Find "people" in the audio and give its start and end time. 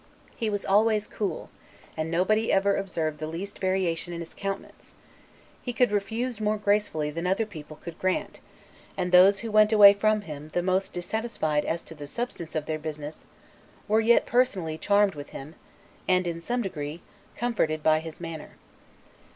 7.45-7.75